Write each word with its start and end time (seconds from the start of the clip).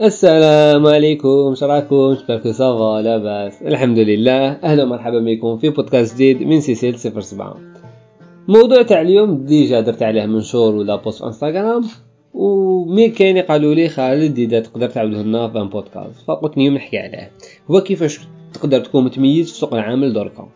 السلام 0.00 0.86
عليكم 0.86 1.54
شراكم 1.54 2.14
شخباركو 2.14 2.52
ça 2.52 2.77
va 2.77 3.02
لاباس 3.02 3.62
الحمد 3.62 3.98
لله. 3.98 4.48
أهلا 4.48 4.82
ومرحبا 4.84 5.18
بكم 5.18 5.56
في 5.56 5.68
بودكاست 5.68 6.14
جديد 6.14 6.42
من 6.42 6.60
سلسلة 6.60 6.98
07 6.98 7.56
موضوع 8.48 8.82
تاع 8.82 9.00
اليوم 9.00 9.44
déjà 9.44 9.80
درت 9.80 10.02
عليه 10.02 10.26
منشور 10.26 10.74
ولا 10.74 10.96
post 10.96 11.22
Instagram 11.22 11.84
و 12.34 12.49
mais 12.49 13.08
كاين 13.08 13.38
قالوا 13.38 13.74
لي 13.74 13.88
خالد 13.88 14.38
اذا 14.38 14.60
تقدر 14.60 14.90
تعاوده 14.90 15.22
لنا 15.22 15.48
في 15.48 15.68
بودكاست 15.72 16.20
فقلت 16.26 16.56
اليوم 16.56 16.74
نحكي 16.74 16.98
عليه. 16.98 17.30
هو 17.70 17.80
كيفاش 17.80 18.20
تقدر 18.54 18.80
تكون 18.80 19.04
متميز 19.04 19.52
في 19.52 19.58
سوق 19.58 19.74
العمل 19.74 20.12
دركا. 20.12 20.48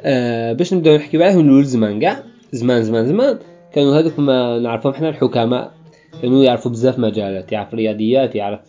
أه 0.00 0.52
باش 0.52 0.74
نبداو 0.74 0.96
نحكيو 0.96 1.22
عليه 1.22 1.36
نقول 1.36 1.64
زمان 1.64 2.00
كاع. 2.00 2.22
زمان 2.52 2.82
زمان 2.82 3.06
زمان. 3.06 3.38
كانوا 3.72 3.98
هذوك 3.98 4.18
ما 4.18 4.58
نعرفهم 4.58 4.92
حنا 4.92 5.08
الحكماء. 5.08 5.79
كانوا 6.22 6.44
يعرفوا 6.44 6.70
بزاف 6.70 6.98
مجالات 6.98 7.52
يعرف 7.52 7.74
رياضيات 7.74 8.34
يعرف 8.34 8.60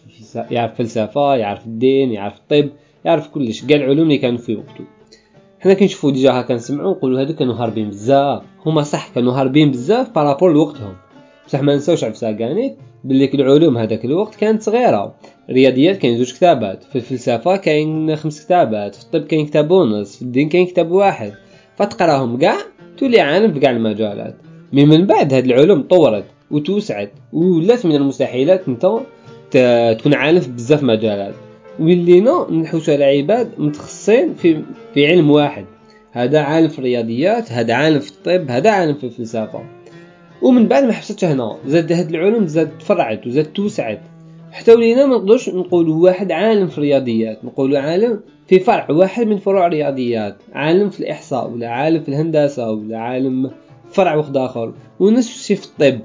يعرف 0.51 0.75
فلسفة 0.75 1.35
يعرف 1.35 1.65
الدين 1.65 2.11
يعرف 2.11 2.37
الطب 2.37 2.69
يعرف 3.05 3.27
كلش 3.27 3.65
كاع 3.65 3.77
العلوم 3.77 4.03
اللي 4.03 4.17
كانوا 4.17 4.37
في 4.37 4.55
وقته. 4.55 4.85
حنا 5.59 5.73
كنشوفوا 5.73 6.11
déjà 6.11 6.31
هكا 6.31 6.53
نسمعوا 6.53 6.91
نقولوا 6.91 7.21
هادو 7.21 7.33
كانوا 7.33 7.55
هاربين 7.55 7.89
بزاف. 7.89 8.41
هما 8.65 8.81
صح 8.81 9.09
كانوا 9.15 9.33
هاربين 9.33 9.71
بزاف 9.71 10.15
par 10.15 10.27
rapport 10.27 10.53
لوقتهم. 10.53 10.93
بصح 11.47 11.61
ما 11.61 11.75
نساوش 11.75 12.03
عفسة 12.03 12.31
كاينة 12.31 12.77
باللي 13.03 13.29
العلوم 13.33 13.77
هذاك 13.77 14.05
الوقت 14.05 14.35
كانت 14.35 14.61
صغيرة. 14.61 15.15
الرياضيات 15.49 15.97
كاين 15.97 16.17
زوج 16.17 16.33
كتابات 16.33 16.83
في 16.83 16.95
الفلسفة 16.95 17.55
كاين 17.55 18.15
خمس 18.15 18.45
كتابات 18.45 18.95
في 18.95 19.03
الطب 19.03 19.27
كاين 19.27 19.45
كتاب 19.45 19.71
ونص 19.71 20.15
في 20.15 20.21
الدين 20.21 20.49
كاين 20.49 20.65
كتاب 20.65 20.91
واحد. 20.91 21.33
فتقراهم 21.75 22.37
كاع 22.37 22.57
تولي 22.97 23.19
عالم 23.19 23.53
في 23.53 23.59
كاع 23.59 23.71
المجالات. 23.71 24.35
من 24.73 24.87
من 24.87 25.07
بعد 25.07 25.33
هاد 25.33 25.45
العلوم 25.45 25.81
طورت. 25.81 26.25
وتوسعت. 26.51 27.11
ولات 27.33 27.85
من 27.85 27.95
المستحيلات 27.95 28.67
انت 28.67 29.01
تكون 29.99 30.13
عالم 30.13 30.39
في 30.39 30.51
بزاف 30.51 30.83
مجالات. 30.83 31.33
ولينا 31.79 32.47
نحوسو 32.51 32.91
على 32.91 33.03
عباد 33.03 33.51
متخصصين 33.57 34.33
في 34.33 34.61
في 34.93 35.07
علم 35.07 35.31
واحد. 35.31 35.65
هذا 36.11 36.39
عالم 36.39 36.67
في 36.67 36.79
الرياضيات 36.79 37.51
هذا 37.51 37.73
عالم 37.73 37.99
في 37.99 38.11
الطب 38.11 38.51
هذا 38.51 38.69
عالم 38.69 38.93
في 38.93 39.03
الفلسفة. 39.03 39.63
ومن 40.41 40.67
بعد 40.67 40.83
ما 40.83 40.93
حبستش 40.93 41.25
هنا 41.25 41.57
زاد 41.65 41.91
هاد 41.91 42.09
العلوم 42.09 42.47
زاد 42.47 42.77
تفرعت 42.79 43.27
وزاد 43.27 43.45
توسعت. 43.45 44.01
حتى 44.51 44.73
ولينا 44.73 45.05
ما 45.05 45.15
نقدرش 45.15 45.49
نقولوا 45.49 46.03
واحد 46.03 46.31
عالم 46.31 46.67
في 46.67 46.77
الرياضيات. 46.77 47.45
نقولوا 47.45 47.79
عالم 47.79 48.19
في 48.47 48.59
فرع 48.59 48.87
واحد 48.89 49.27
من 49.27 49.37
فروع 49.37 49.67
الرياضيات. 49.67 50.37
عالم 50.53 50.89
في 50.89 50.99
الإحصاء 50.99 51.49
ولا 51.49 51.69
عالم 51.69 52.03
في 52.03 52.09
الهندسة 52.09 52.71
ولا 52.71 52.97
عالم 52.97 53.51
فرع 53.91 54.15
واحد 54.15 54.37
آخر. 54.37 54.73
ونفس 54.99 55.29
الشيء 55.29 55.57
في 55.57 55.65
الطب. 55.65 55.99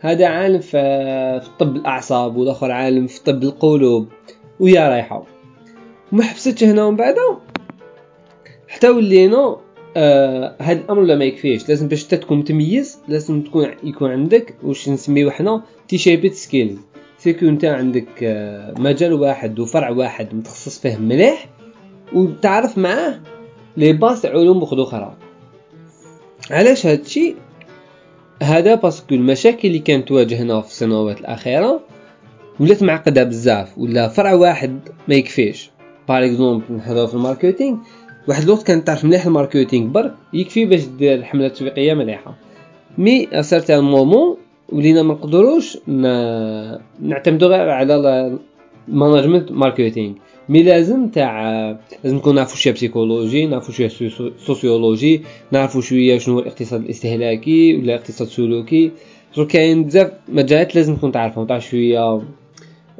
هذا 0.00 0.26
عالم 0.26 0.58
في 0.58 1.40
طب 1.58 1.76
الأعصاب 1.76 2.36
والاخر 2.36 2.70
عالم 2.70 3.06
في 3.06 3.24
طب 3.24 3.42
القلوب 3.42 4.08
ويا 4.60 4.88
رايحة. 4.88 5.24
وما 6.12 6.22
حبستش 6.22 6.64
هنا 6.64 6.84
ومن 6.84 6.96
بعد 6.96 7.14
حتى 8.68 8.88
ولينا 8.88 9.56
آه 9.96 10.56
هذا 10.60 10.80
الأمر 10.80 11.02
لا 11.02 11.16
ما 11.16 11.24
يكفيش 11.24 11.68
لازم 11.68 11.88
باش 11.88 12.04
تكون 12.04 12.38
متميز 12.38 12.98
لازم 13.08 13.42
تكون 13.42 13.68
يكون 13.84 14.10
عندك 14.10 14.54
واش 14.62 14.88
نسميو 14.88 15.30
حنا 15.30 15.62
T-shaped 15.88 16.34
skills 16.34 16.78
c'est 17.18 17.35
que 17.35 17.46
انت 17.46 17.64
عندك 17.64 18.22
آه 18.22 18.74
مجال 18.78 19.12
واحد 19.12 19.58
وفرع 19.58 19.90
واحد 19.90 20.34
متخصص 20.34 20.78
فيه 20.78 20.96
مليح 20.96 21.48
وتعرف 22.12 22.78
معاه 22.78 23.20
les 23.76 23.92
bases 23.92 24.26
علوم 24.26 24.62
أخرى. 24.62 25.16
علاش 26.50 26.86
هادشي؟ 26.86 27.34
هذا 28.42 28.74
parce 28.74 28.99
que 28.99 29.14
المشاكل 29.14 29.68
اللي 29.68 29.78
كانت 29.78 30.08
تواجهنا 30.08 30.60
في 30.60 30.68
السنوات 30.68 31.20
الأخيرة 31.20 31.80
ولات 32.60 32.82
معقدة 32.82 33.24
بزاف 33.24 33.78
ولا 33.78 34.08
فرع 34.08 34.34
واحد 34.34 34.78
ما 35.08 35.14
يكفيش. 35.14 35.70
par 36.08 36.24
exemple 36.24 36.64
نهضروا 36.70 37.06
في 37.06 37.14
ال 37.14 37.20
marketing 37.20 37.76
واحد 38.28 38.42
الوقت 38.42 38.62
كانت 38.62 38.86
تعرف 38.86 39.04
مليح 39.04 39.26
ال 39.26 39.32
marketing 39.32 39.86
برك 39.86 40.14
يكفي 40.32 40.64
باش 40.64 40.84
دير 40.84 41.22
حملة 41.22 41.48
تسويقيه 41.48 41.94
مليحة. 41.94 42.34
mais 42.98 43.28
en 43.70 43.84
moment 43.84 44.36
ولينا 44.68 45.02
ما 45.02 45.14
نقدروش 45.14 45.78
نعتمدوا 47.00 47.48
غير 47.48 47.70
على 47.70 48.38
management 48.88 49.52
marketing 49.52 50.14
mais 50.48 50.62
لازم 50.62 51.08
تاع 51.08 51.50
لازم 52.04 52.16
نكون 52.16 52.34
نعرفوا 52.34 52.56
شوية 52.56 52.74
psychologie 52.74 53.46
نعرفوا 53.46 53.74
شوية 53.74 54.10
sociologie 54.38 55.22
نعرفوا 55.52 55.80
شوية 55.80 56.18
شنو 56.18 56.34
هو 56.34 56.40
الاقتصاد 56.40 56.80
الاستهلاكي 56.80 57.74
ولا 57.74 57.84
الاقتصاد 57.84 58.28
السلوكي 58.28 58.90
جو 59.36 59.46
كاين 59.46 59.84
بزاف 59.84 60.12
مجالات 60.28 60.74
لازم 60.74 60.96
تكون 60.96 61.12
تعرفهم 61.12 61.46
تاع 61.46 61.58
شوية 61.58 62.22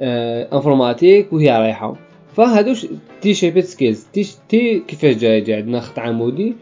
آه 0.01 0.49
informatique 0.53 1.33
وهي 1.33 1.51
رايحه 1.51 1.97
فهادوش 2.37 2.87
T-shaped 3.21 3.65
skills 3.65 4.07
T, 4.13 4.27
T 4.49 4.83
كيفاش 4.89 5.17
جاي 5.17 5.41
جاي 5.41 5.57
عندنا 5.57 5.81
خط 5.81 5.99
عمودي 5.99 6.55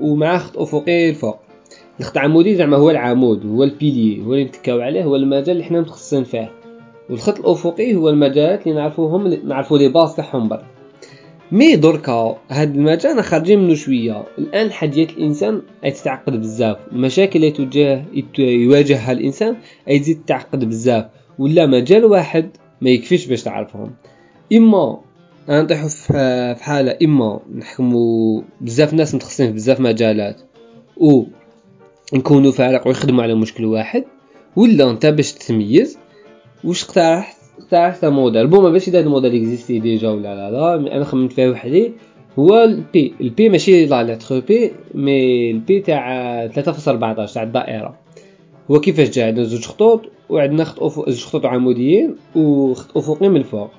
ومع 0.00 0.38
خط 0.38 0.58
افقي 0.58 1.10
الفوق 1.10 1.38
الخط 2.00 2.18
عمودي 2.18 2.54
زعما 2.54 2.76
هو 2.76 2.90
العمود 2.90 3.46
هو 3.46 3.64
ال 3.64 3.73
pilier 3.73 4.24
هو 4.24 4.32
اللي 4.32 4.44
نتكاو 4.44 4.80
عليه 4.80 5.04
هو 5.04 5.16
المجال 5.16 5.50
اللي 5.50 5.64
حنا 5.64 5.80
متخصصين 5.80 6.24
فيه 6.24 6.63
والخط 7.10 7.38
الأفقي 7.38 7.94
هو 7.94 8.08
المجالات 8.08 8.66
اللي 8.66 8.78
نعرفوهم 8.78 9.28
نعرفوا 9.28 9.78
les 9.78 9.88
bases 9.88 10.16
تاعهم 10.16 10.48
برك. 10.48 10.64
mais 11.52 11.76
دركا 11.76 12.36
هاد 12.50 12.74
المجال 12.74 13.12
أنا 13.12 13.22
خارجين 13.22 13.58
منه 13.58 13.74
شوية. 13.74 14.24
الآن 14.38 14.72
حاجيات 14.72 15.10
الإنسان 15.10 15.62
أي 15.84 15.90
تتعقد 15.90 16.40
بزاف. 16.40 16.76
المشاكل 16.92 17.38
اللي 17.38 17.50
تواجه 17.50 18.04
يواجهها 18.38 19.12
الإنسان 19.12 19.56
أي 19.88 19.98
تزيد 19.98 20.22
تعقد 20.26 20.64
بزاف. 20.64 21.06
ولا 21.38 21.66
مجال 21.66 22.04
واحد 22.04 22.50
ما 22.80 22.90
يكفيش 22.90 23.26
باش 23.26 23.42
تعرفهم. 23.42 23.94
إما 24.52 25.00
نطيحو 25.48 25.88
في 25.88 26.56
حالة 26.60 26.96
إما 27.04 27.40
نحكمو 27.54 28.44
بزاف 28.60 28.94
ناس 28.94 29.14
متخصصين 29.14 29.46
في 29.46 29.52
بزاف 29.52 29.80
مجالات. 29.80 30.40
و 30.96 31.24
نكونوا 32.14 32.52
فريق 32.52 32.88
ويخدموا 32.88 33.22
على 33.22 33.34
مشكل 33.34 33.64
واحد. 33.64 34.04
ولا 34.56 34.90
أنت 34.90 35.06
باش 35.06 35.32
تتميز 35.32 35.98
واش 36.64 36.84
اقترحت 36.84 37.36
اقترحت 37.58 38.04
modèle. 38.04 38.46
bon 38.46 38.62
ما 38.62 38.70
باش 38.70 38.88
هذا 38.88 39.00
ال 39.00 39.05
modèle 39.05 39.34
existe 39.34 39.78
déjà 39.78 40.10
ولا 40.10 40.34
لا 40.34 40.50
لا. 40.50 40.96
أنا 40.96 41.04
خممت 41.04 41.32
فيه 41.32 41.48
وحدي. 41.48 41.92
هو 42.38 42.64
ال 42.64 42.81
pi 42.81 43.14
ال 43.20 43.29
pi 43.29 43.48
ماشي 43.48 43.86
la 43.86 44.02
lettre 44.02 44.40
P 44.40 44.72
mais 44.94 45.50
ال 45.50 45.60
pi 45.60 45.80
تاع 45.80 46.48
3.14 46.48 47.32
تاع 47.32 47.42
الدائرة. 47.42 47.94
هو 48.70 48.80
كيفاش 48.80 49.10
جا 49.10 49.26
عندنا 49.26 49.44
زوج 49.44 49.64
خطوط 49.64 50.00
وعندنا 50.28 50.64
خط 50.64 50.82
أفق... 50.82 51.10
زوج 51.10 51.24
خطوط 51.24 51.46
عموديين 51.46 52.16
وخط 52.36 52.96
افقي 52.96 53.28
من 53.28 53.36
الفوق 53.36 53.70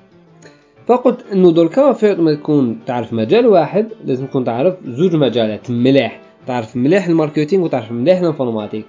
فقلت 0.86 1.24
إنه 1.32 1.52
دركا 1.52 1.92
فير 1.92 2.20
ما 2.20 2.34
تكون 2.34 2.78
تعرف 2.86 3.12
مجال 3.12 3.46
واحد 3.46 3.88
لازم 4.04 4.26
تكون 4.26 4.44
تعرف 4.44 4.74
زوج 4.86 5.14
مجالات 5.16 5.70
مليح. 5.70 6.20
تعرف 6.46 6.76
مليح 6.76 7.06
ال 7.06 7.12
marketing 7.12 7.64
وتعرف 7.64 7.92
مليح 7.92 8.18
ال 8.18 8.23
informatique. 8.23 8.84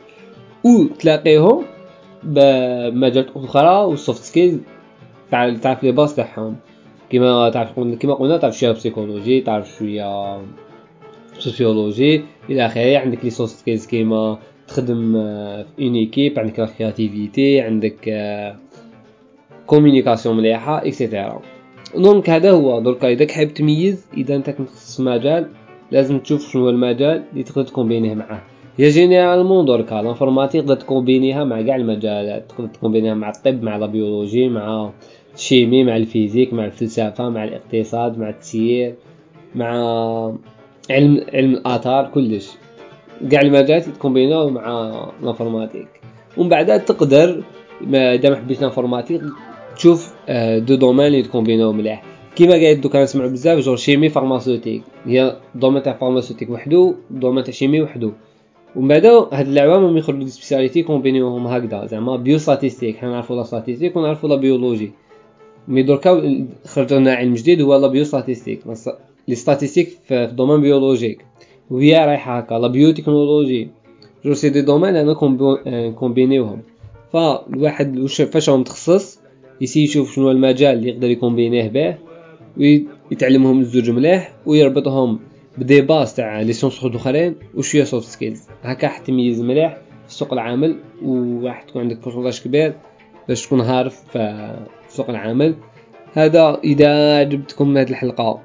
وتلاقيهم 0.63 1.63
بمجالات 2.23 3.28
أخرى 3.35 3.85
وال 3.85 3.97
soft 3.97 4.21
skills 4.23 4.59
تعرف 5.31 5.83
les 5.83 5.91
bases 5.91 6.15
تاعهم. 6.16 6.55
كيما 7.09 7.50
تعرف 7.50 7.79
كيما 7.79 8.13
قلنا 8.13 8.38
تعرف 8.38 8.57
شوية 8.57 8.72
psychologie 8.71 9.41
تعرف 9.41 9.75
شوية 9.78 10.38
sociologie 11.38 12.21
إلى 12.50 12.66
آخره. 12.66 12.97
عندك 12.97 13.23
les 13.23 13.29
soft 13.29 13.55
skills 13.55 13.85
كيما 13.85 14.38
تخدم 14.67 15.13
في 15.77 15.83
en 15.83 15.95
équipe 15.95 16.39
عندك 16.39 16.59
la 16.59 16.65
créativité 16.65 17.61
عندك 17.61 18.13
communication 19.67 20.38
مليحة 20.38 20.88
et 20.88 21.01
cetera 21.01 21.41
donc 21.95 22.29
هذا 22.30 22.51
هو. 22.51 22.80
دركا 22.80 23.07
إذا 23.07 23.33
حاب 23.33 23.53
تميز 23.53 24.06
إذا 24.18 24.36
أنت 24.36 24.50
متخصص 24.50 24.97
في 24.97 25.03
مجال 25.03 25.50
لازم 25.91 26.19
تشوف 26.19 26.51
شنو 26.51 26.63
هو 26.63 26.69
المجال 26.69 27.24
اللي 27.31 27.44
تقدر 27.44 27.63
تكومبينيه 27.63 28.13
معاه. 28.13 28.41
هي 28.79 28.89
généralement 28.89 29.65
دركا 29.65 29.95
l'informatique 29.95 30.62
تقدر 30.62 30.75
تكومبينيها 30.75 31.44
مع 31.44 31.62
كاع 31.62 31.75
المجالات 31.75 32.51
تقدر 32.51 32.68
تكومبينيها 32.68 33.13
مع 33.13 33.29
الطب 33.29 33.63
مع 33.63 33.75
ال 33.75 33.84
biologie 33.84 34.50
مع 34.50 34.91
ال 35.35 35.42
chimie 35.42 35.83
مع 35.83 35.97
ال 35.97 36.04
physique 36.04 36.53
مع 36.53 36.65
الفلسفة 36.65 37.29
مع 37.29 37.44
الاقتصاد 37.44 38.18
مع 38.18 38.29
التسيير 38.29 38.95
مع 39.56 39.71
علم 40.89 41.25
علم 41.33 41.53
الآثار 41.53 42.07
كلش. 42.07 42.51
كاع 43.31 43.41
المجالات 43.41 43.89
تكومبيناو 43.89 44.50
مع 44.50 44.91
l'informatique 45.24 45.88
ومن 46.38 46.50
بعد 46.50 46.85
تقدر 46.85 47.44
اذا 47.94 48.29
ما 48.29 48.45
l'informatique 48.62 49.21
تشوف 49.75 50.13
آه، 50.29 50.59
deux 50.59 50.75
domaines 50.75 51.07
اللي 51.07 51.21
تكومبيناو 51.21 51.74
مليح. 51.74 52.03
كيما 52.35 52.53
قاعد 52.53 52.81
دوكا 52.81 53.03
نسمعو 53.03 53.29
بزاف 53.29 53.59
genre 53.59 53.75
chimie 53.75 54.09
pharmaceutique. 54.09 54.81
هي 55.06 55.38
domaine 55.56 55.83
تاع 55.83 55.94
pharmaceutique 55.94 56.50
وحدو 56.50 56.95
domaine 57.09 57.44
تاع 57.44 57.53
chimie 57.53 57.81
وحدو. 57.81 58.12
ومن 58.77 58.88
بعد 58.88 59.06
هاد 59.06 59.47
العوام 59.47 59.97
يخرجوا 59.97 60.24
des 60.24 60.29
spécialités 60.29 60.83
كومبينيوهم 60.83 61.47
هكذا 61.47 61.85
زعما 61.85 62.15
biostatistique 62.15 62.97
حنا 62.97 63.09
نعرفو 63.09 63.35
la 63.35 63.44
statistique 63.44 63.95
ونعرفو 63.95 64.27
la 64.27 64.35
biologie 64.35 64.91
mais 65.68 65.83
دركا 65.83 66.45
خرج 66.65 66.94
لنا 66.94 67.13
علم 67.13 67.33
جديد 67.33 67.62
هو 67.62 67.75
la 67.75 67.88
biostatistique 67.88 68.59
les 69.27 69.35
statistiques 69.35 69.88
في 70.07 70.13
ال 70.24 70.28
domaine 70.28 70.62
biologique 70.62 71.25
وهي 71.71 72.06
رايحة 72.06 72.38
هكا 72.38 72.56
la 72.56 72.68
biotechnologie 72.68 73.68
donc 74.25 74.33
c'est 74.33 74.50
des 74.50 74.62
domaines 74.62 74.95
أنا 74.95 75.13
كومبينيوهم. 75.91 76.62
فالواحد 77.13 78.06
فاش 78.06 78.50
هو 78.50 78.57
متخصص 78.57 79.19
يسي 79.62 79.83
يشوف 79.83 80.15
شنو 80.15 80.31
المجال 80.31 80.77
اللي 80.77 80.89
يقدر 80.89 81.09
يكومبينيه 81.09 81.68
به 81.68 81.95
ويتعلمهم 82.57 83.59
الزوج 83.59 83.89
مليح 83.89 84.33
ويربطهم 84.45 85.19
ب 85.57 85.63
des 85.63 85.81
bases 85.81 86.15
تاع 86.15 86.42
les 86.41 86.53
sciences 86.53 86.83
اخرين 86.83 87.36
وشوية 87.56 87.83
soft 87.83 88.07
skills 88.07 88.47
هكا 88.63 88.88
حتى 88.88 89.06
تميز 89.12 89.42
مليح 89.42 89.77
في 90.07 90.13
سوق 90.13 90.33
العمل 90.33 90.77
وراح 91.04 91.62
تكون 91.62 91.81
عندك 91.81 91.98
pourcentage 91.97 92.41
كبير 92.42 92.74
باش 93.27 93.45
تكون 93.45 93.62
عارف 93.62 94.04
في 94.12 94.56
سوق 94.89 95.09
العمل. 95.09 95.56
هذا 96.13 96.59
إذا 96.63 97.19
عجبتكم 97.19 97.77
هذه 97.77 97.89
الحلقة 97.89 98.42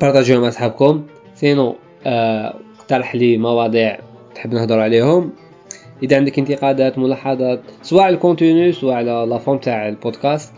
بارطاجيوها 0.00 0.40
مع 0.40 0.48
أصحابكم. 0.48 1.06
sinon 1.34 1.76
آه، 2.06 2.54
اقترح 2.78 3.14
لي 3.14 3.36
مواضيع 3.36 3.98
تحب 4.34 4.54
نهضر 4.54 4.80
عليهم. 4.80 5.32
إذا 6.02 6.16
عندك 6.16 6.38
انتقادات 6.38 6.98
ملاحظات 6.98 7.60
سواء 7.82 8.02
على 8.02 8.14
ال 8.14 8.21
contenu 8.21 8.72
سواء 8.72 8.94
على 8.94 9.26
la 9.28 9.37
forme 9.37 9.60
تاع 9.60 9.88
البودكاست 9.88 10.52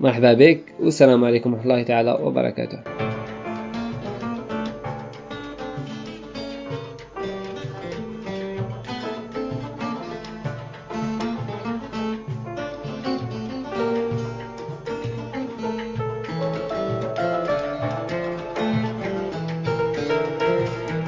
مرحبا 0.00 0.32
بك 0.32 0.60
والسلام 0.80 1.24
عليكم 1.24 1.52
ورحمة 1.52 1.72
الله 1.72 1.82
تعالى 1.82 2.18
وبركاته. 2.22 3.09